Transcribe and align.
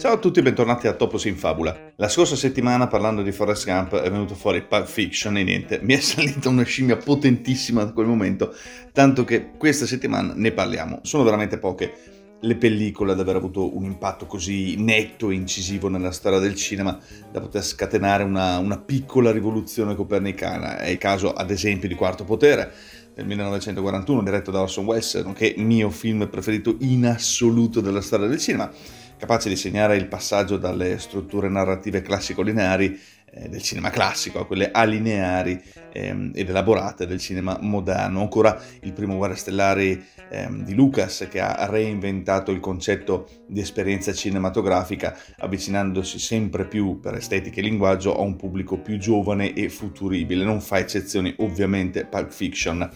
Ciao 0.00 0.14
a 0.14 0.16
tutti 0.16 0.38
e 0.38 0.42
bentornati 0.42 0.86
a 0.86 0.94
Topos 0.94 1.26
in 1.26 1.36
Fabula. 1.36 1.92
La 1.96 2.08
scorsa 2.08 2.34
settimana 2.34 2.86
parlando 2.86 3.20
di 3.20 3.32
Forrest 3.32 3.66
Gump 3.66 3.96
è 3.96 4.10
venuto 4.10 4.34
fuori 4.34 4.62
Pulp 4.62 4.86
Fiction 4.86 5.36
e 5.36 5.42
niente, 5.42 5.78
mi 5.82 5.92
è 5.92 6.00
salita 6.00 6.48
una 6.48 6.62
scimmia 6.62 6.96
potentissima 6.96 7.84
da 7.84 7.92
quel 7.92 8.06
momento, 8.06 8.54
tanto 8.92 9.24
che 9.24 9.50
questa 9.58 9.84
settimana 9.84 10.32
ne 10.34 10.52
parliamo. 10.52 11.00
Sono 11.02 11.22
veramente 11.22 11.58
poche 11.58 11.92
le 12.40 12.56
pellicole 12.56 13.12
ad 13.12 13.20
aver 13.20 13.36
avuto 13.36 13.76
un 13.76 13.84
impatto 13.84 14.24
così 14.24 14.74
netto 14.76 15.28
e 15.28 15.34
incisivo 15.34 15.88
nella 15.88 16.12
storia 16.12 16.38
del 16.38 16.54
cinema 16.54 16.98
da 17.30 17.40
poter 17.40 17.62
scatenare 17.62 18.22
una, 18.22 18.56
una 18.56 18.78
piccola 18.78 19.30
rivoluzione 19.30 19.94
copernicana. 19.94 20.78
È 20.78 20.88
il 20.88 20.96
caso 20.96 21.34
ad 21.34 21.50
esempio 21.50 21.90
di 21.90 21.94
Quarto 21.94 22.24
Potere 22.24 22.72
del 23.12 23.26
1941 23.26 24.22
diretto 24.22 24.50
da 24.50 24.62
Orson 24.62 24.86
Welles, 24.86 25.14
nonché 25.16 25.52
mio 25.58 25.90
film 25.90 26.26
preferito 26.30 26.76
in 26.78 27.04
assoluto 27.04 27.82
della 27.82 28.00
storia 28.00 28.28
del 28.28 28.38
cinema 28.38 28.72
capace 29.20 29.50
di 29.50 29.56
segnare 29.56 29.96
il 29.96 30.08
passaggio 30.08 30.56
dalle 30.56 30.98
strutture 30.98 31.50
narrative 31.50 32.00
classico-lineari 32.00 32.98
eh, 33.32 33.50
del 33.50 33.60
cinema 33.60 33.90
classico 33.90 34.40
a 34.40 34.46
quelle 34.46 34.70
alineari 34.70 35.60
ehm, 35.92 36.32
ed 36.34 36.48
elaborate 36.48 37.06
del 37.06 37.20
cinema 37.20 37.58
moderno. 37.60 38.22
Ancora 38.22 38.58
il 38.80 38.94
primo 38.94 39.18
Guerre 39.18 39.36
Stellari 39.36 40.02
ehm, 40.30 40.64
di 40.64 40.74
Lucas 40.74 41.28
che 41.30 41.38
ha 41.38 41.66
reinventato 41.66 42.50
il 42.50 42.60
concetto 42.60 43.28
di 43.46 43.60
esperienza 43.60 44.14
cinematografica 44.14 45.14
avvicinandosi 45.36 46.18
sempre 46.18 46.64
più 46.64 46.98
per 46.98 47.14
estetica 47.16 47.60
e 47.60 47.62
linguaggio 47.62 48.16
a 48.16 48.22
un 48.22 48.36
pubblico 48.36 48.78
più 48.78 48.96
giovane 48.96 49.52
e 49.52 49.68
futuribile. 49.68 50.44
Non 50.44 50.62
fa 50.62 50.78
eccezioni 50.78 51.34
ovviamente 51.40 52.06
Pulp 52.06 52.30
Fiction 52.30 52.90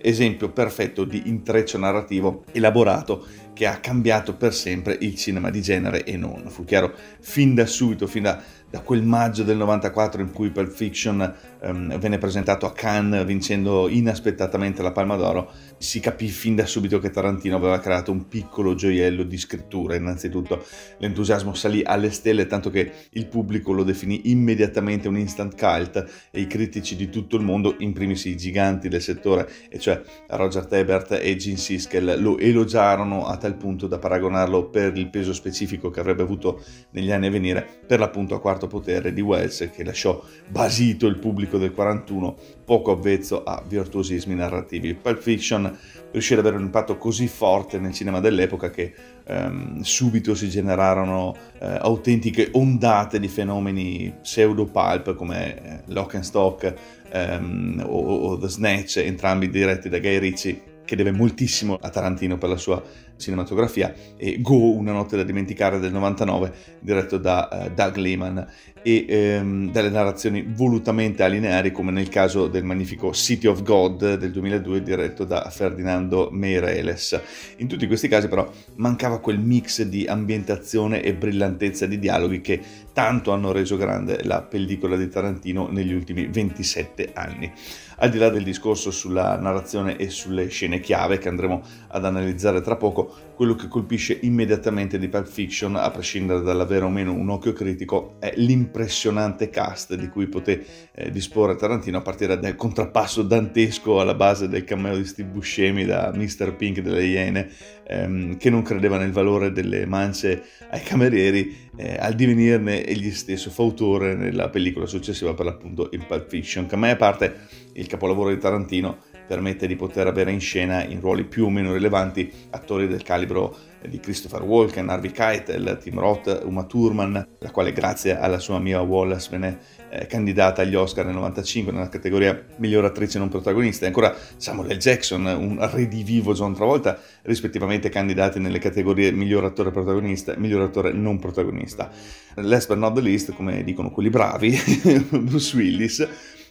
esempio 0.00 0.50
perfetto 0.50 1.04
di 1.04 1.22
intreccio 1.26 1.78
narrativo 1.78 2.44
elaborato 2.52 3.26
che 3.52 3.66
ha 3.66 3.78
cambiato 3.78 4.34
per 4.34 4.52
sempre 4.52 4.96
il 5.00 5.14
cinema 5.14 5.50
di 5.50 5.62
genere 5.62 6.04
e 6.04 6.16
non. 6.16 6.44
Fu 6.48 6.64
chiaro 6.64 6.94
fin 7.20 7.54
da 7.54 7.66
subito, 7.66 8.06
fin 8.06 8.22
da 8.22 8.42
da 8.68 8.80
quel 8.80 9.02
maggio 9.02 9.42
del 9.42 9.56
94 9.56 10.20
in 10.20 10.32
cui 10.32 10.50
Pulp 10.50 10.70
Fiction 10.70 11.34
um, 11.66 11.98
venne 11.98 12.18
presentato 12.18 12.66
a 12.66 12.72
Cannes 12.72 13.24
vincendo 13.24 13.88
inaspettatamente 13.88 14.82
la 14.82 14.92
Palma 14.92 15.16
d'Oro, 15.16 15.50
si 15.78 16.00
capì 16.00 16.28
fin 16.28 16.54
da 16.54 16.66
subito 16.66 16.98
che 16.98 17.10
Tarantino 17.10 17.56
aveva 17.56 17.78
creato 17.78 18.12
un 18.12 18.28
piccolo 18.28 18.74
gioiello 18.74 19.22
di 19.22 19.36
scrittura. 19.36 19.94
Innanzitutto 19.94 20.64
l'entusiasmo 20.98 21.54
salì 21.54 21.82
alle 21.84 22.10
stelle 22.10 22.46
tanto 22.46 22.70
che 22.70 22.92
il 23.10 23.26
pubblico 23.26 23.72
lo 23.72 23.82
definì 23.82 24.30
immediatamente 24.30 25.08
un 25.08 25.18
instant 25.18 25.58
cult 25.58 26.28
e 26.30 26.40
i 26.40 26.46
critici 26.46 26.96
di 26.96 27.08
tutto 27.08 27.36
il 27.36 27.42
mondo, 27.42 27.76
in 27.78 27.92
primis 27.92 28.24
i 28.24 28.36
giganti 28.36 28.88
del 28.88 29.02
settore, 29.02 29.48
e 29.68 29.78
cioè 29.78 30.00
Roger 30.28 30.66
Ebert 30.70 31.18
e 31.20 31.36
Gene 31.36 31.56
Siskel, 31.56 32.20
lo 32.20 32.38
elogiarono 32.38 33.26
a 33.26 33.36
tal 33.36 33.56
punto 33.56 33.86
da 33.86 33.98
paragonarlo 33.98 34.68
per 34.68 34.96
il 34.96 35.08
peso 35.08 35.32
specifico 35.32 35.90
che 35.90 36.00
avrebbe 36.00 36.22
avuto 36.22 36.62
negli 36.90 37.10
anni 37.10 37.26
a 37.26 37.30
venire 37.30 37.66
per 37.86 37.98
l'appunto 37.98 38.34
a 38.34 38.40
quarto 38.40 38.66
potere 38.66 39.12
di 39.12 39.20
Wells 39.20 39.70
che 39.72 39.84
lasciò 39.84 40.22
basito 40.48 41.06
il 41.06 41.18
pubblico 41.18 41.55
del 41.58 41.72
41 41.72 42.36
poco 42.64 42.92
avvezzo 42.92 43.42
a 43.42 43.62
virtuosismi 43.66 44.34
narrativi. 44.34 44.94
Pulp 44.94 45.20
Fiction 45.20 45.78
riuscì 46.10 46.32
ad 46.32 46.38
avere 46.40 46.56
un 46.56 46.62
impatto 46.62 46.96
così 46.96 47.28
forte 47.28 47.78
nel 47.78 47.92
cinema 47.92 48.20
dell'epoca 48.20 48.70
che 48.70 48.94
ehm, 49.24 49.80
subito 49.80 50.34
si 50.34 50.48
generarono 50.48 51.36
eh, 51.58 51.66
autentiche 51.80 52.48
ondate 52.52 53.20
di 53.20 53.28
fenomeni 53.28 54.14
pseudo-pulp 54.22 55.14
come 55.14 55.62
eh, 55.62 55.92
Lock 55.92 56.14
and 56.14 56.24
Stock 56.24 56.74
ehm, 57.10 57.84
o, 57.86 57.98
o 57.98 58.38
The 58.38 58.48
Snatch, 58.48 58.96
entrambi 58.98 59.50
diretti 59.50 59.88
da 59.88 59.98
Guy 59.98 60.18
Ritchie 60.18 60.74
che 60.86 60.96
deve 60.96 61.10
moltissimo 61.10 61.76
a 61.78 61.90
Tarantino 61.90 62.38
per 62.38 62.48
la 62.48 62.56
sua 62.56 62.82
cinematografia, 63.18 63.92
e 64.16 64.40
Go, 64.40 64.72
una 64.72 64.92
notte 64.92 65.16
da 65.16 65.22
dimenticare 65.22 65.78
del 65.78 65.92
99, 65.92 66.52
diretto 66.80 67.18
da 67.18 67.48
uh, 67.50 67.74
Doug 67.74 67.96
Lehman, 67.96 68.46
e 68.86 69.04
ehm, 69.08 69.72
dalle 69.72 69.90
narrazioni 69.90 70.46
volutamente 70.46 71.24
alineari, 71.24 71.72
come 71.72 71.90
nel 71.90 72.08
caso 72.08 72.46
del 72.46 72.62
magnifico 72.62 73.12
City 73.12 73.48
of 73.48 73.64
God 73.64 74.14
del 74.14 74.30
2002, 74.30 74.80
diretto 74.80 75.24
da 75.24 75.50
Ferdinando 75.50 76.28
Meireles. 76.30 77.20
In 77.56 77.66
tutti 77.66 77.88
questi 77.88 78.06
casi 78.06 78.28
però 78.28 78.48
mancava 78.76 79.18
quel 79.18 79.40
mix 79.40 79.82
di 79.82 80.06
ambientazione 80.06 81.02
e 81.02 81.14
brillantezza 81.14 81.86
di 81.86 81.98
dialoghi 81.98 82.40
che 82.40 82.60
tanto 82.92 83.32
hanno 83.32 83.50
reso 83.50 83.76
grande 83.76 84.22
la 84.22 84.40
pellicola 84.42 84.96
di 84.96 85.08
Tarantino 85.08 85.68
negli 85.68 85.92
ultimi 85.92 86.28
27 86.28 87.10
anni. 87.12 87.52
Al 87.98 88.10
di 88.10 88.18
là 88.18 88.28
del 88.28 88.42
discorso 88.42 88.90
sulla 88.90 89.38
narrazione 89.38 89.96
e 89.96 90.10
sulle 90.10 90.48
scene 90.48 90.80
chiave 90.80 91.16
che 91.16 91.28
andremo 91.28 91.62
ad 91.88 92.04
analizzare 92.04 92.60
tra 92.60 92.76
poco, 92.76 93.10
quello 93.34 93.54
che 93.54 93.68
colpisce 93.68 94.18
immediatamente 94.22 94.98
di 94.98 95.08
Pulp 95.08 95.26
Fiction, 95.26 95.76
a 95.76 95.90
prescindere 95.90 96.42
dall'avere 96.42 96.84
o 96.84 96.90
meno 96.90 97.12
un 97.12 97.30
occhio 97.30 97.52
critico, 97.52 98.16
è 98.18 98.32
l'impressionante 98.76 99.48
cast 99.48 99.94
di 99.94 100.08
cui 100.08 100.26
poté 100.26 100.64
eh, 100.92 101.10
disporre 101.10 101.56
Tarantino 101.56 101.96
a 101.98 102.02
partire 102.02 102.38
dal 102.38 102.54
contrappasso 102.54 103.22
dantesco 103.22 104.00
alla 104.00 104.14
base 104.14 104.48
del 104.48 104.64
cameo 104.64 104.96
di 104.96 105.06
Steve 105.06 105.30
Buscemi 105.30 105.86
da 105.86 106.12
Mr. 106.14 106.54
Pink 106.54 106.80
delle 106.80 107.04
Iene, 107.04 107.48
ehm, 107.86 108.36
che 108.36 108.50
non 108.50 108.60
credeva 108.60 108.98
nel 108.98 109.12
valore 109.12 109.50
delle 109.50 109.86
mance 109.86 110.42
ai 110.70 110.82
camerieri, 110.82 111.70
eh, 111.76 111.96
al 111.98 112.14
divenirne 112.14 112.84
egli 112.84 113.10
stesso 113.12 113.48
fautore 113.50 114.14
nella 114.14 114.50
pellicola 114.50 114.86
successiva 114.86 115.32
per 115.32 115.46
l'appunto 115.46 115.88
in 115.92 116.04
Pulp 116.06 116.28
Fiction, 116.28 116.66
che 116.66 116.74
a 116.74 116.78
me 116.78 116.90
a 116.90 116.96
parte 116.96 117.34
il 117.72 117.86
capolavoro 117.86 118.28
di 118.28 118.38
Tarantino 118.38 118.98
permette 119.26 119.66
di 119.66 119.74
poter 119.74 120.06
avere 120.06 120.30
in 120.30 120.40
scena 120.40 120.84
in 120.84 121.00
ruoli 121.00 121.24
più 121.24 121.46
o 121.46 121.50
meno 121.50 121.72
rilevanti 121.72 122.30
attori 122.50 122.86
del 122.86 123.02
calibro 123.02 123.56
di 123.88 124.00
Christopher 124.00 124.42
Walken, 124.42 124.88
Harvey 124.88 125.10
Keitel, 125.10 125.78
Tim 125.82 125.98
Roth, 125.98 126.42
Uma 126.44 126.64
Thurman, 126.64 127.26
la 127.38 127.50
quale 127.50 127.72
grazie 127.72 128.18
alla 128.18 128.38
sua 128.38 128.58
Mia 128.58 128.80
Wallace 128.80 129.28
venne 129.30 129.58
eh, 129.88 130.06
candidata 130.06 130.62
agli 130.62 130.74
Oscar 130.74 131.04
nel 131.04 131.14
95 131.14 131.72
nella 131.72 131.88
categoria 131.88 132.44
miglior 132.56 132.84
attrice 132.84 133.18
non 133.18 133.28
protagonista 133.28 133.84
e 133.84 133.88
ancora 133.88 134.14
Samuel 134.36 134.76
L. 134.76 134.78
Jackson, 134.78 135.24
un 135.24 135.68
redivivo 135.70 136.34
John 136.34 136.54
Travolta, 136.54 136.98
rispettivamente 137.22 137.88
candidati 137.88 138.38
nelle 138.38 138.58
categorie 138.58 139.12
miglior 139.12 139.44
attore 139.44 139.70
protagonista 139.70 140.34
e 140.34 140.38
miglior 140.38 140.62
attore 140.62 140.92
non 140.92 141.18
protagonista. 141.18 141.90
Last 142.34 142.68
but 142.68 142.78
not 142.78 142.94
the 142.94 143.00
least, 143.00 143.32
come 143.32 143.62
dicono 143.64 143.90
quelli 143.90 144.10
bravi, 144.10 144.58
Bruce 145.10 145.56
Willis, 145.56 146.06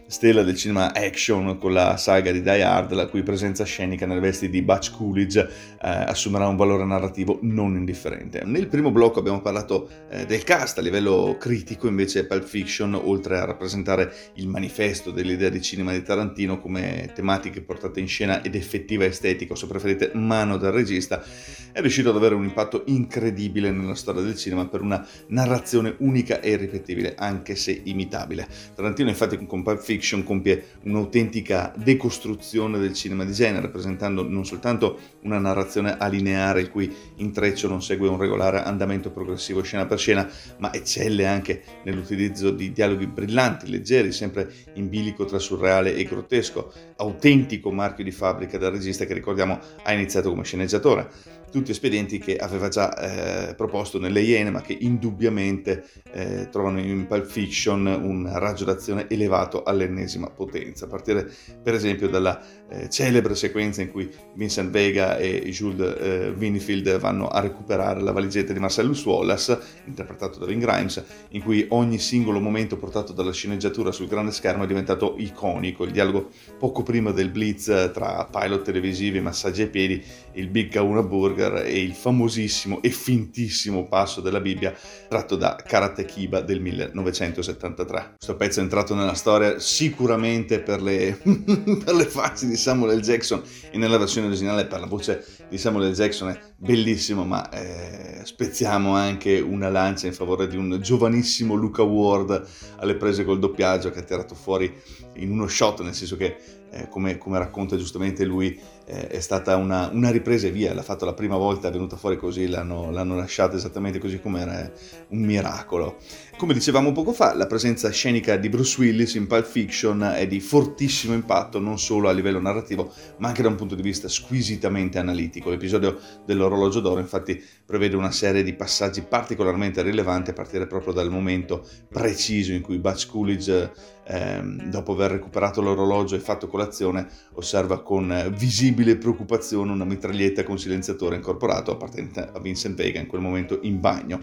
stella 0.08 0.44
del 0.44 0.56
cinema 0.56 0.94
action 0.94 1.58
con 1.58 1.74
la 1.74 1.98
saga 1.98 2.32
di 2.32 2.42
Die 2.42 2.64
Hard, 2.64 2.94
la 2.94 3.08
cui 3.08 3.24
presenza 3.24 3.64
scenica 3.64 4.06
nelle 4.06 4.20
vesti 4.20 4.50
di 4.50 4.62
Butch 4.62 4.92
Coolidge 4.92 5.40
eh, 5.42 5.48
assumerà 5.82 6.48
un 6.48 6.56
valore 6.56 6.86
narrativo 6.86 7.40
non 7.42 7.76
indifferente. 7.76 8.44
Nel 8.46 8.68
primo 8.68 8.92
blocco 8.92 9.20
abbiamo 9.20 9.42
parlato 9.42 9.90
eh, 10.10 10.26
del 10.26 10.44
cast, 10.44 10.78
a 10.78 10.82
livello 10.82 11.38
critico 11.40 11.88
invece 11.88 12.28
Pulp 12.28 12.44
Fiction, 12.44 12.94
oltre 12.94 13.40
a 13.40 13.46
rappresentare 13.46 14.14
il 14.36 14.48
manifesto 14.48 15.10
dell'idea 15.10 15.50
di 15.50 15.62
cinema 15.62 15.92
di 15.92 16.04
Tarantino 16.04 16.60
come 16.60 17.12
tematiche 17.16 17.62
portate 17.62 18.00
in 18.00 18.08
scena 18.08 18.44
ed 18.44 18.54
effettiva 18.54 19.06
estetica, 19.06 19.54
o 19.54 19.56
se 19.56 19.66
preferite 19.66 20.12
mano 20.14 20.58
del 20.58 20.72
regista, 20.72 21.24
è 21.72 21.82
riuscito 21.82 22.10
ad 22.10 22.16
avere 22.16 22.36
un 22.36 22.44
impatto 22.44 22.84
incredibile 22.86 23.72
nella 23.72 23.96
storia 23.96 24.22
del 24.22 24.36
cinema 24.36 24.68
per 24.68 24.82
una 24.82 25.06
narrazione 25.28 25.96
unica 26.00 26.40
e 26.42 26.52
irripetibile, 26.52 27.16
anche 27.18 27.56
se 27.56 27.82
imitabile. 27.84 28.48
Tarantino 28.76 29.10
infatti 29.10 29.44
con 29.46 29.64
Pulp 29.64 29.80
Fiction 29.80 29.94
Fiction 29.96 30.24
compie 30.24 30.66
un'autentica 30.84 31.74
decostruzione 31.78 32.80
del 32.80 32.94
cinema 32.94 33.24
di 33.24 33.32
genere, 33.32 33.70
presentando 33.70 34.28
non 34.28 34.46
soltanto 34.46 35.00
una 35.22 35.40
narrazione 35.40 35.96
alineare 35.98 36.60
il 36.60 36.70
cui 36.70 36.94
intreccio 37.16 37.70
non 37.70 37.82
segue 37.82 38.10
un 38.10 38.18
regolare 38.18 38.62
andamento 38.62 39.10
progressivo 39.10 39.62
scena 39.62 39.86
per 39.86 39.98
scena, 39.98 40.30
ma 40.58 40.74
eccelle 40.74 41.26
anche 41.26 41.64
nell'utilizzo 41.84 42.52
di 42.52 42.74
dialoghi 42.74 43.08
brillanti, 43.08 43.70
leggeri, 43.70 44.12
sempre 44.12 44.52
in 44.74 44.90
bilico 44.90 45.24
tra 45.24 45.40
surreale 45.40 45.96
e 45.96 46.04
grottesco, 46.04 46.74
autentico 46.98 47.72
marchio 47.72 48.04
di 48.04 48.12
fabbrica 48.12 48.58
del 48.58 48.72
regista 48.72 49.06
che 49.06 49.14
ricordiamo 49.14 49.60
ha 49.84 49.94
iniziato 49.94 50.30
come 50.30 50.44
sceneggiatore 50.44 51.36
tutti 51.56 51.72
espedienti 51.72 52.18
che 52.18 52.36
aveva 52.36 52.68
già 52.68 53.50
eh, 53.50 53.56
proposto 53.56 53.98
nelle 53.98 54.20
Iene, 54.20 54.52
ma 54.52 54.62
che 54.62 54.76
indubbiamente 54.78 55.86
eh, 56.12 56.50
trovano 56.52 56.80
in 56.82 57.08
Pulp 57.08 57.26
Fiction 57.26 57.86
un 57.86 58.30
raggio 58.30 58.66
d'azione 58.66 59.08
elevato 59.08 59.64
all'ennesima 59.64 60.30
potenza, 60.30 60.84
a 60.84 60.90
partire 60.90 61.32
per 61.64 61.74
esempio 61.74 62.10
dalla 62.10 62.42
eh, 62.68 62.90
celebre 62.90 63.36
sequenza 63.36 63.82
in 63.82 63.90
cui 63.90 64.12
Vincent 64.34 64.70
Vega 64.70 65.18
e 65.18 65.50
Jules 65.50 65.96
eh, 65.98 66.34
Winfield 66.38 66.98
vanno 66.98 67.30
a 67.30 67.40
recuperare 67.40 68.02
la 68.02 68.12
valigetta 68.12 68.52
di 68.52 68.60
Marcellus 68.60 69.06
Wallace, 69.06 69.58
interpretato 69.86 70.40
da 70.40 70.46
Vin 70.48 70.60
Grimes, 70.60 71.02
in 71.30 71.42
cui 71.42 71.66
ogni 71.70 72.00
singolo 72.00 72.42
momento 72.42 72.76
portato 72.76 73.14
dalla 73.14 73.32
sceneggiatura 73.32 73.94
sul 73.94 74.08
grande 74.08 74.32
schermo 74.32 74.66
è 74.66 74.68
diventato 74.68 75.16
iconico, 75.18 75.86
il 75.86 75.92
dialogo 75.92 76.32
poco 76.60 76.84
prima 76.84 77.12
del 77.12 77.30
blitz 77.30 77.92
tra 77.94 78.28
pilot 78.30 78.62
televisivi, 78.62 79.22
massaggi 79.22 79.62
ai 79.62 79.70
piedi, 79.70 80.04
il 80.34 80.50
Big 80.50 80.70
Kauna 80.70 81.02
Burger, 81.02 81.45
Hitler 81.46 81.66
e 81.66 81.82
il 81.82 81.94
famosissimo 81.94 82.82
e 82.82 82.90
fintissimo 82.90 83.88
passo 83.88 84.22
della 84.22 84.40
Bibbia 84.40 84.74
tratto 85.08 85.36
da 85.36 85.56
Karate 85.56 86.06
Kiba 86.06 86.42
del 86.42 86.62
1973. 86.62 88.14
Questo 88.18 88.36
pezzo 88.36 88.60
è 88.60 88.64
entrato 88.64 88.96
nella 88.96 89.14
storia 89.14 89.60
sicuramente 89.60 90.60
per 90.60 90.82
le, 90.82 91.18
per 91.24 91.94
le 91.94 92.06
facce 92.06 92.48
di 92.48 92.56
Samuel 92.56 92.98
L. 92.98 93.02
Jackson 93.02 93.42
e 93.72 93.78
nella 93.78 93.98
versione 93.98 94.28
originale 94.28 94.66
per 94.66 94.80
la 94.80 94.88
voce 94.88 95.26
di 95.50 95.58
Samuel 95.58 95.92
L. 95.92 95.94
Jackson 95.94 96.30
è 96.30 96.40
bellissimo, 96.58 97.26
ma 97.26 97.50
eh, 97.50 98.22
spezziamo 98.24 98.96
anche 98.96 99.40
una 99.40 99.70
lancia 99.70 100.08
in 100.08 100.14
favore 100.14 100.48
di 100.48 100.58
un 100.58 100.80
giovanissimo 100.82 101.56
Luca 101.56 101.84
Ward 101.84 102.48
alle 102.78 102.96
prese 102.96 103.26
col 103.26 103.40
doppiaggio 103.40 103.92
che 103.92 104.00
ha 104.00 104.04
tirato 104.04 104.36
fuori 104.36 104.74
in 105.16 105.32
uno 105.32 105.48
shot, 105.48 105.82
nel 105.82 105.94
senso 105.94 106.18
che 106.18 106.38
eh, 106.72 106.90
come, 106.90 107.18
come, 107.18 107.38
racconta 107.38 107.78
giustamente 107.78 108.26
lui, 108.26 108.60
eh, 108.86 109.08
è 109.08 109.20
stata 109.22 109.56
una, 109.56 109.90
una, 109.94 110.12
ripresa 110.12 110.48
e 110.48 110.52
via, 110.52 110.74
l'ha 110.74 110.84
fatto 110.84 111.06
la 111.06 111.14
prima 111.14 111.38
volta, 111.38 111.70
è 111.70 111.72
venuta 111.72 111.96
fuori 111.96 112.18
così, 112.18 112.48
l'hanno, 112.48 112.92
l'hanno 112.92 113.16
lasciata 113.16 113.56
esattamente 113.56 114.00
così 114.00 114.20
come 114.20 114.42
era, 114.42 114.72
un 115.10 115.20
miracolo. 115.20 115.98
Come 116.38 116.54
dicevamo 116.54 116.92
poco 116.92 117.14
fa, 117.14 117.34
la 117.34 117.48
presenza 117.48 117.90
scenica 117.92 118.36
di 118.36 118.50
Bruce 118.50 118.82
Willis 118.82 119.14
in 119.16 119.26
Pulp 119.26 119.46
Fiction 119.46 120.02
è 120.18 120.28
di 120.28 120.42
fortissimo 120.42 121.14
impatto 121.14 121.60
non 121.60 121.80
solo 121.80 122.10
a 122.10 122.12
livello 122.12 122.42
narrativo, 122.42 122.92
ma 123.20 123.30
anche 123.30 123.42
da 123.42 123.48
un 123.48 123.56
punto 123.56 123.74
di 123.74 123.82
vista 123.82 124.10
squisitamente 124.10 125.00
analitico. 125.00 125.50
L'episodio 125.50 125.98
dell'orologio 126.26 126.82
d'oro 126.82 127.00
infatti 127.00 127.42
prevede 127.66 127.96
una 127.96 128.12
serie 128.12 128.44
di 128.44 128.54
passaggi 128.54 129.02
particolarmente 129.02 129.82
rilevanti 129.82 130.32
a 130.32 130.34
partire 130.34 130.68
proprio 130.68 130.92
dal 130.92 131.10
momento 131.10 131.66
preciso 131.88 132.52
in 132.52 132.62
cui 132.62 132.80
Butch 132.80 133.08
Coolidge, 133.08 133.72
ehm, 134.08 134.70
dopo 134.70 134.94
aver 134.94 135.12
recuperato 135.12 135.62
l'orologio 135.62 136.16
e 136.16 136.20
fatto 136.20 136.48
colazione, 136.48 137.08
osserva 137.34 137.82
con 137.82 138.34
visibile 138.36 138.98
preoccupazione 138.98 139.72
una 139.72 139.86
mitraglietta 139.86 140.44
con 140.44 140.58
silenziatore 140.60 141.16
incorporato 141.16 141.72
appartenente 141.72 142.30
a 142.34 142.40
Vincent 142.40 142.76
Vega 142.76 143.00
in 143.00 143.08
quel 143.08 143.22
momento 143.22 143.60
in 143.64 143.80
bagno. 143.80 144.22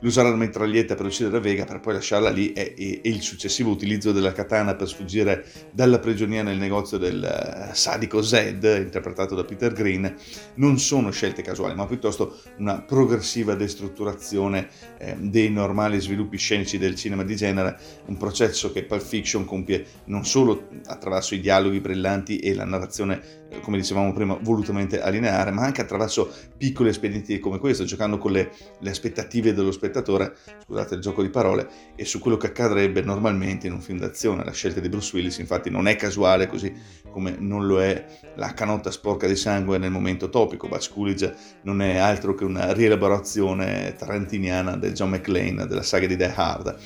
L'usare 0.00 0.30
la 0.30 0.36
mitraglietta 0.36 0.94
per 0.94 1.06
uccidere 1.06 1.40
Vega 1.40 1.64
per 1.64 1.80
poi 1.80 1.94
lasciarla 1.94 2.30
lì 2.30 2.52
e, 2.52 2.74
e, 2.76 3.00
e 3.02 3.08
il 3.08 3.20
successivo 3.22 3.70
utilizzo 3.70 4.12
della 4.12 4.32
katana 4.32 4.74
per 4.74 4.88
sfuggire 4.88 5.44
dalla 5.72 5.98
prigionia 5.98 6.42
nel 6.42 6.58
negozio 6.58 6.98
del 6.98 7.70
uh, 7.70 7.74
sadico 7.74 8.22
Zed, 8.22 8.62
interpretato 8.64 9.34
da 9.34 9.44
Peter 9.44 9.72
Green, 9.72 10.14
non 10.54 10.78
sono 10.78 11.10
scelte 11.10 11.42
casuali, 11.42 11.74
ma 11.74 11.86
piuttosto 11.86 12.36
una 12.58 12.80
progressiva 12.80 13.54
destrutturazione 13.54 14.68
eh, 14.98 15.16
dei 15.18 15.50
normali 15.50 16.00
sviluppi 16.00 16.36
scenici 16.36 16.78
del 16.78 16.94
cinema 16.94 17.24
di 17.24 17.36
genere, 17.36 17.78
un 18.06 18.16
processo 18.16 18.72
che 18.72 18.84
Pulp 18.84 19.02
Fiction 19.18 19.44
compie 19.44 19.84
non 20.04 20.24
solo 20.24 20.68
attraverso 20.86 21.34
i 21.34 21.40
dialoghi 21.40 21.80
brillanti 21.80 22.38
e 22.38 22.54
la 22.54 22.64
narrazione 22.64 23.38
eh, 23.50 23.60
come 23.60 23.78
dicevamo 23.78 24.12
prima, 24.12 24.38
volutamente 24.40 25.00
allineare, 25.00 25.50
ma 25.50 25.62
anche 25.62 25.80
attraverso 25.80 26.30
piccoli 26.56 26.90
espedienti 26.90 27.38
come 27.38 27.58
questo, 27.58 27.84
giocando 27.84 28.18
con 28.18 28.30
le, 28.30 28.52
le, 28.78 28.90
aspettative 28.90 29.54
dello 29.54 29.72
spettatore, 29.72 30.34
scusate 30.64 30.94
il 30.94 31.00
gioco 31.00 31.22
di 31.22 31.30
parole, 31.30 31.68
e 31.96 32.04
su 32.04 32.18
quello 32.18 32.36
che 32.36 32.48
accadrebbe 32.48 33.00
normalmente 33.00 33.66
in 33.66 33.72
un 33.72 33.80
film 33.80 33.98
d'azione. 33.98 34.44
La 34.44 34.52
scelta 34.52 34.80
di 34.80 34.88
Bruce 34.88 35.16
Willis 35.16 35.38
infatti 35.38 35.70
non 35.70 35.88
è 35.88 35.96
casuale, 35.96 36.46
così 36.46 36.72
come 37.10 37.36
non 37.38 37.66
lo 37.66 37.82
è 37.82 38.04
la 38.36 38.52
canotta 38.52 38.90
sporca 38.90 39.26
di 39.26 39.36
sangue 39.36 39.78
nel 39.78 39.90
momento 39.90 40.28
topico. 40.28 40.68
Butch 40.68 40.92
Coolidge 40.92 41.34
non 41.62 41.80
è 41.80 41.96
altro 41.96 42.34
che 42.34 42.44
una 42.44 42.72
rielaborazione 42.72 43.94
tarantiniana 43.96 44.76
del 44.76 44.92
John 44.92 45.10
McClane 45.10 45.66
della 45.66 45.82
saga 45.82 46.06
di 46.06 46.16
Die 46.16 46.32
Hard. 46.34 46.76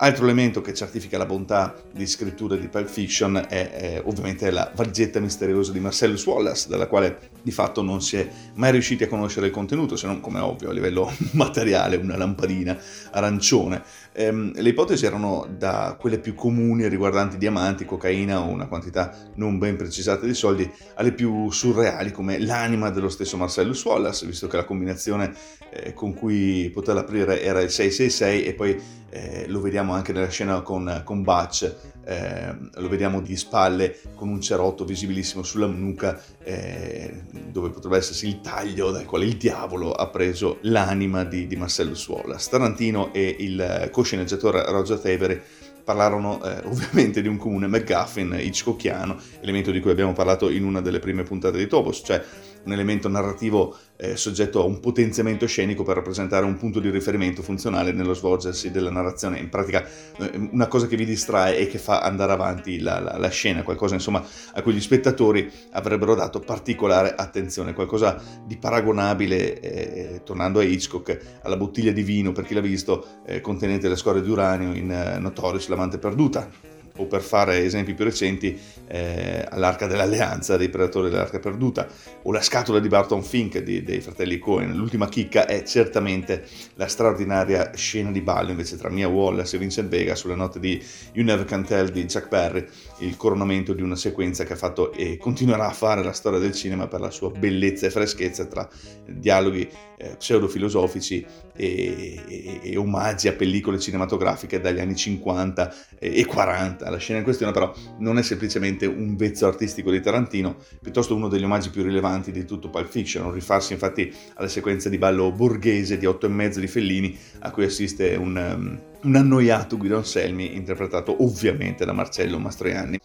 Altro 0.00 0.24
elemento 0.26 0.60
che 0.60 0.74
certifica 0.74 1.18
la 1.18 1.26
bontà 1.26 1.74
di 1.90 2.06
scrittura 2.06 2.54
di 2.54 2.68
Pulp 2.68 2.86
Fiction 2.86 3.34
è, 3.48 3.70
è 3.70 4.02
ovviamente 4.04 4.48
la 4.52 4.70
valigetta 4.72 5.18
misteriosa 5.18 5.72
di 5.72 5.80
Marcellus 5.80 6.24
Wallace, 6.24 6.68
dalla 6.68 6.86
quale 6.86 7.30
di 7.42 7.50
fatto 7.50 7.82
non 7.82 8.00
si 8.00 8.16
è 8.16 8.28
mai 8.54 8.70
riusciti 8.70 9.02
a 9.02 9.08
conoscere 9.08 9.46
il 9.46 9.52
contenuto, 9.52 9.96
se 9.96 10.06
non 10.06 10.20
come 10.20 10.38
ovvio 10.38 10.70
a 10.70 10.72
livello 10.72 11.12
materiale, 11.34 11.96
una 11.96 12.16
lampadina 12.16 12.78
arancione. 13.10 13.82
Ehm, 14.12 14.52
le 14.54 14.68
ipotesi 14.68 15.04
erano 15.04 15.48
da 15.58 15.96
quelle 15.98 16.20
più 16.20 16.34
comuni 16.34 16.86
riguardanti 16.86 17.36
diamanti, 17.36 17.84
cocaina 17.84 18.40
o 18.40 18.46
una 18.46 18.68
quantità 18.68 19.12
non 19.34 19.58
ben 19.58 19.74
precisata 19.74 20.26
di 20.26 20.34
soldi, 20.34 20.70
alle 20.94 21.10
più 21.10 21.50
surreali 21.50 22.12
come 22.12 22.38
l'anima 22.38 22.90
dello 22.90 23.08
stesso 23.08 23.36
Marcellus 23.36 23.84
Wallace, 23.84 24.26
visto 24.26 24.46
che 24.46 24.58
la 24.58 24.64
combinazione 24.64 25.34
eh, 25.70 25.92
con 25.92 26.14
cui 26.14 26.70
poterla 26.72 27.00
aprire 27.00 27.42
era 27.42 27.60
il 27.60 27.70
666 27.70 28.44
e 28.44 28.54
poi 28.54 28.80
eh, 29.10 29.46
lo 29.48 29.60
vediamo 29.60 29.87
anche 29.92 30.12
nella 30.12 30.28
scena 30.28 30.60
con, 30.62 31.02
con 31.04 31.22
Butch, 31.22 31.74
eh, 32.04 32.54
lo 32.74 32.88
vediamo 32.88 33.20
di 33.20 33.36
spalle 33.36 34.00
con 34.14 34.28
un 34.28 34.40
cerotto 34.40 34.84
visibilissimo 34.84 35.42
sulla 35.42 35.66
nuca 35.66 36.18
eh, 36.42 37.24
dove 37.50 37.68
potrebbe 37.68 37.98
essersi 37.98 38.26
il 38.26 38.40
taglio 38.40 38.90
dal 38.90 39.04
quale 39.04 39.26
il 39.26 39.36
diavolo 39.36 39.92
ha 39.92 40.08
preso 40.08 40.58
l'anima 40.62 41.24
di, 41.24 41.46
di 41.46 41.56
Marcello 41.56 41.94
Suola. 41.94 42.36
Tarantino 42.36 43.12
e 43.12 43.36
il 43.40 43.88
cosceneggiatore 43.92 44.64
Roger 44.70 44.98
Tavery 44.98 45.40
parlarono 45.84 46.42
eh, 46.44 46.60
ovviamente 46.64 47.22
di 47.22 47.28
un 47.28 47.38
comune 47.38 47.66
McGuffin 47.66 48.36
hitchcockiano, 48.38 49.18
elemento 49.40 49.70
di 49.70 49.80
cui 49.80 49.90
abbiamo 49.90 50.12
parlato 50.12 50.50
in 50.50 50.64
una 50.64 50.82
delle 50.82 50.98
prime 50.98 51.22
puntate 51.22 51.56
di 51.56 51.66
Topos, 51.66 52.02
cioè 52.04 52.22
un 52.64 52.72
elemento 52.72 53.08
narrativo 53.08 53.76
eh, 53.96 54.16
soggetto 54.16 54.60
a 54.60 54.64
un 54.64 54.80
potenziamento 54.80 55.46
scenico 55.46 55.82
per 55.82 55.96
rappresentare 55.96 56.44
un 56.44 56.56
punto 56.56 56.80
di 56.80 56.90
riferimento 56.90 57.42
funzionale 57.42 57.92
nello 57.92 58.14
svolgersi 58.14 58.70
della 58.70 58.90
narrazione. 58.90 59.38
In 59.38 59.48
pratica 59.48 59.84
eh, 60.18 60.48
una 60.52 60.68
cosa 60.68 60.86
che 60.86 60.96
vi 60.96 61.04
distrae 61.04 61.58
e 61.58 61.66
che 61.66 61.78
fa 61.78 62.00
andare 62.00 62.32
avanti 62.32 62.78
la, 62.80 63.00
la, 63.00 63.18
la 63.18 63.28
scena, 63.28 63.62
qualcosa 63.62 63.94
insomma 63.94 64.24
a 64.52 64.62
cui 64.62 64.72
gli 64.72 64.80
spettatori 64.80 65.50
avrebbero 65.72 66.14
dato 66.14 66.40
particolare 66.40 67.14
attenzione, 67.14 67.72
qualcosa 67.72 68.22
di 68.46 68.56
paragonabile, 68.56 69.60
eh, 69.60 70.20
tornando 70.24 70.60
a 70.60 70.62
Hitchcock, 70.62 71.40
alla 71.42 71.56
bottiglia 71.56 71.92
di 71.92 72.02
vino, 72.02 72.32
per 72.32 72.44
chi 72.44 72.54
l'ha 72.54 72.60
visto, 72.60 73.04
eh, 73.26 73.40
contenente 73.40 73.88
le 73.88 73.96
scorie 73.96 74.22
di 74.22 74.30
uranio 74.30 74.74
in 74.74 74.90
eh, 74.90 75.18
Notorious, 75.18 75.68
l'amante 75.68 75.98
perduta 75.98 76.76
o 76.98 77.06
per 77.06 77.22
fare 77.22 77.64
esempi 77.64 77.94
più 77.94 78.04
recenti, 78.04 78.56
eh, 78.86 79.44
all'Arca 79.48 79.86
dell'Alleanza 79.86 80.56
dei 80.56 80.68
Predatori 80.68 81.10
dell'Arca 81.10 81.38
Perduta, 81.38 81.86
o 82.22 82.32
la 82.32 82.40
scatola 82.40 82.78
di 82.78 82.88
Barton 82.88 83.22
Fink 83.22 83.58
di, 83.58 83.82
dei 83.82 84.00
fratelli 84.00 84.38
Cohen. 84.38 84.74
L'ultima 84.74 85.08
chicca 85.08 85.46
è 85.46 85.62
certamente 85.64 86.44
la 86.74 86.86
straordinaria 86.86 87.72
scena 87.74 88.10
di 88.10 88.20
ballo 88.20 88.50
invece 88.50 88.76
tra 88.76 88.88
Mia 88.88 89.08
Wallace 89.08 89.56
e 89.56 89.58
Vincent 89.58 89.88
Vega 89.88 90.14
sulle 90.14 90.34
note 90.34 90.60
di 90.60 90.82
You 91.12 91.24
Never 91.24 91.44
Can 91.44 91.64
Tell 91.64 91.90
di 91.90 92.04
Jack 92.04 92.28
Perry, 92.28 92.64
il 92.98 93.16
coronamento 93.16 93.72
di 93.72 93.82
una 93.82 93.96
sequenza 93.96 94.44
che 94.44 94.52
ha 94.52 94.56
fatto 94.56 94.92
e 94.92 95.16
continuerà 95.16 95.68
a 95.68 95.72
fare 95.72 96.02
la 96.02 96.12
storia 96.12 96.38
del 96.38 96.52
cinema 96.52 96.86
per 96.86 97.00
la 97.00 97.10
sua 97.10 97.30
bellezza 97.30 97.86
e 97.86 97.90
freschezza 97.90 98.46
tra 98.46 98.68
dialoghi 99.06 99.68
eh, 99.98 100.16
pseudofilosofici 100.16 101.26
e, 101.54 102.22
e, 102.26 102.60
e, 102.62 102.76
omaggi 102.76 103.28
a 103.28 103.32
pellicole 103.32 103.78
cinematografiche 103.78 104.60
dagli 104.60 104.78
anni 104.78 104.94
50 104.94 105.74
e, 105.98 106.20
e 106.20 106.24
40. 106.24 106.87
La 106.90 106.98
scena 106.98 107.18
in 107.18 107.24
questione 107.24 107.52
però 107.52 107.74
non 107.98 108.18
è 108.18 108.22
semplicemente 108.22 108.86
un 108.86 109.16
vezzo 109.16 109.46
artistico 109.46 109.90
di 109.90 110.00
Tarantino, 110.00 110.56
piuttosto 110.80 111.14
uno 111.14 111.28
degli 111.28 111.44
omaggi 111.44 111.70
più 111.70 111.82
rilevanti 111.82 112.32
di 112.32 112.44
tutto 112.44 112.70
Pulp 112.70 112.88
Fiction, 112.88 113.26
un 113.26 113.32
rifarsi 113.32 113.72
infatti 113.72 114.12
alla 114.34 114.48
sequenza 114.48 114.88
di 114.88 114.98
ballo 114.98 115.30
borghese 115.32 115.98
di 115.98 116.06
otto 116.06 116.26
e 116.26 116.30
mezzo 116.30 116.60
di 116.60 116.66
Fellini 116.66 117.16
a 117.40 117.50
cui 117.50 117.64
assiste 117.64 118.14
un, 118.16 118.36
um, 118.36 118.80
un 119.02 119.16
annoiato 119.16 119.76
Guido 119.76 119.96
Anselmi 119.96 120.54
interpretato 120.56 121.22
ovviamente 121.22 121.84
da 121.84 121.92
Marcello 121.92 122.38
Mastroianni. 122.38 122.98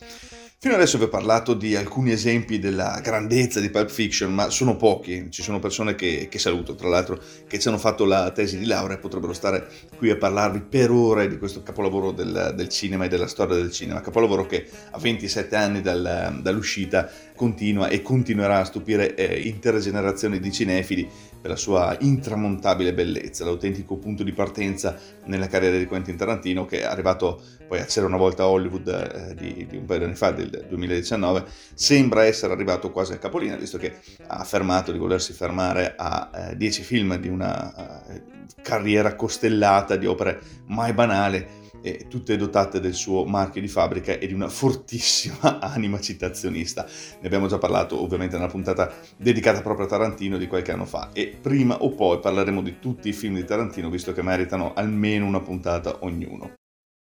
Fino 0.63 0.75
adesso 0.75 0.98
vi 0.98 1.03
ho 1.03 1.10
parlato 1.10 1.55
di 1.55 1.75
alcuni 1.75 2.13
esempi 2.13 2.58
della 2.58 3.01
grandezza 3.03 3.60
di 3.60 3.70
Pulp 3.70 3.89
Fiction, 3.89 4.34
ma 4.34 4.50
sono 4.50 4.77
pochi. 4.77 5.27
Ci 5.29 5.41
sono 5.43 5.60
persone 5.60 5.93
che, 5.93 6.29
che, 6.32 6.39
saluto, 6.39 6.74
tra 6.75 6.88
l'altro, 6.88 7.20
che 7.50 7.60
ci 7.60 7.67
hanno 7.67 7.77
fatto 7.77 8.05
la 8.05 8.32
tesi 8.32 8.58
di 8.58 8.65
laurea 8.65 8.96
e 8.96 9.00
potrebbero 9.01 9.34
stare 9.34 9.67
qui 9.98 10.10
a 10.10 10.15
parlarvi 10.15 10.62
per 10.62 10.89
ore 10.89 11.27
di 11.27 11.38
questo 11.38 11.63
capolavoro 11.63 12.12
del, 12.12 12.53
del 12.55 12.70
cinema 12.70 13.03
e 13.03 13.08
della 13.10 13.27
storia 13.27 13.58
del 13.58 13.74
cinema. 13.74 14.00
Capolavoro 14.00 14.46
che 14.46 14.70
a 14.91 14.98
27 14.98 15.53
anni 15.53 15.82
dal, 15.82 16.39
dall'uscita 16.41 17.12
continua 17.36 17.88
e 17.88 18.02
continuerà 18.02 18.60
a 18.60 18.66
stupire 18.66 19.16
eh, 19.16 19.48
intere 19.48 19.80
generazioni 19.80 20.40
di 20.40 20.52
cinefili 20.52 21.10
per 21.42 21.52
la 21.52 21.58
sua 21.58 21.98
intramontabile 22.00 22.94
bellezza, 22.94 23.44
l'autentico 23.44 23.98
punto 23.98 24.24
di 24.24 24.32
partenza 24.32 24.98
nella 25.25 25.48
carriera 25.48 25.78
di 25.78 25.86
Quentin 25.86 26.16
Tarantino 26.16 26.66
che 26.66 26.82
è 26.82 26.84
arrivato 26.86 27.42
poi 27.68 27.80
a 27.80 27.86
C'era 27.86 28.06
una 28.06 28.18
volta 28.18 28.44
a 28.44 28.48
Hollywood 28.48 28.88
eh, 28.88 29.36
di, 29.36 29.66
di, 29.68 29.78
un 29.78 29.86
paio 29.86 30.00
di 30.00 30.06
anni 30.06 30.16
fa, 30.16 30.32
del 30.32 30.66
2019, 30.70 31.44
sembra 31.74 32.24
essere 32.24 32.54
arrivato 32.54 32.92
quasi 32.92 33.13
a 33.13 33.18
capolina, 33.18 33.56
visto 33.56 33.78
che 33.78 33.96
ha 34.28 34.38
affermato 34.38 34.92
di 34.92 34.98
volersi 34.98 35.34
fermare 35.34 35.96
a 35.98 36.54
10 36.56 36.80
eh, 36.80 36.84
film 36.84 37.18
di 37.18 37.28
una 37.28 38.08
eh, 38.08 38.22
carriera 38.62 39.16
costellata 39.16 39.96
di 39.96 40.06
opere 40.06 40.40
mai 40.68 40.94
banali 40.94 41.62
e 41.84 42.08
tutte 42.08 42.38
dotate 42.38 42.80
del 42.80 42.94
suo 42.94 43.25
marchio 43.25 43.62
di 43.62 43.68
fabbrica 43.68 44.18
e 44.18 44.25
di 44.25 44.34
una 44.34 44.48
fortissima 44.48 45.60
anima 45.62 46.00
citazionista. 46.00 46.88
Ne 47.20 47.28
abbiamo 47.28 47.48
già 47.48 47.58
parlato 47.58 48.02
ovviamente 48.02 48.38
nella 48.38 48.50
puntata 48.50 48.92
dedicata 49.18 49.62
proprio 49.62 49.86
a 49.86 49.90
Tarantino 49.90 50.38
di 50.38 50.48
qualche 50.48 50.72
anno 50.72 50.86
fa 50.86 51.10
e 51.12 51.38
prima 51.40 51.84
o 51.84 51.90
poi 51.90 52.20
parleremo 52.20 52.62
di 52.62 52.80
tutti 52.80 53.10
i 53.10 53.13
film 53.13 53.36
di 53.36 53.44
Tarantino 53.44 53.90
visto 53.90 54.13
che 54.13 54.22
meritano 54.22 54.74
almeno 54.74 55.25
una 55.25 55.42
puntata 55.42 55.98
ognuno. 56.00 56.54